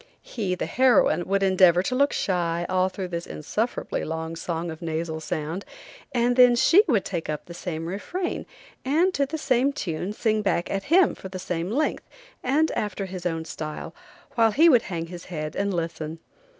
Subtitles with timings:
[0.23, 4.81] He, the heroine, would endeavor to look shy all through this unsufferably long song of
[4.81, 5.63] nasal sound,
[6.11, 8.47] and then she would take up the same refrain,
[8.83, 12.09] and to the same tune sing back at him for the same length,
[12.41, 13.93] and after his own style,
[14.33, 16.17] while he would hang his head and listen.